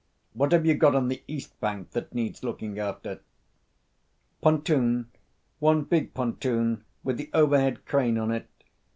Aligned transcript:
What 0.33 0.51
have 0.51 0.65
you 0.65 0.73
got 0.73 0.95
on 0.95 1.09
the 1.09 1.21
east 1.27 1.59
bank 1.59 1.91
that 1.91 2.11
needs 2.15 2.41
looking 2.43 2.79
after? 2.79 3.19
"Pontoon 4.41 5.11
one 5.59 5.83
big 5.83 6.15
pontoon 6.15 6.83
with 7.03 7.17
the 7.17 7.29
overhead 7.35 7.85
crane 7.85 8.17
on 8.17 8.31
it. 8.31 8.49